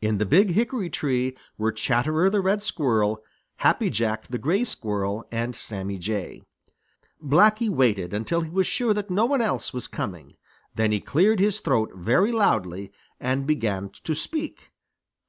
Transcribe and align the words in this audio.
In 0.00 0.18
the 0.18 0.24
Big 0.24 0.50
Hickory 0.52 0.88
tree 0.88 1.36
were 1.58 1.72
Chatterer 1.72 2.30
the 2.30 2.40
Red 2.40 2.62
Squirrel, 2.62 3.20
Happy 3.56 3.90
Jack 3.90 4.28
the 4.28 4.38
Gray 4.38 4.62
Squirrel, 4.62 5.24
and 5.32 5.56
Sammy 5.56 5.98
Jay. 5.98 6.44
Blacky 7.20 7.68
waited 7.68 8.14
until 8.14 8.42
he 8.42 8.50
was 8.50 8.68
sure 8.68 8.94
that 8.94 9.10
no 9.10 9.24
one 9.26 9.40
else 9.40 9.72
was 9.72 9.88
coming. 9.88 10.36
Then 10.76 10.92
he 10.92 11.00
cleared 11.00 11.40
his 11.40 11.58
throat 11.58 11.90
very 11.96 12.30
loudly 12.30 12.92
and 13.18 13.44
began 13.44 13.90
to 14.04 14.14
speak. 14.14 14.70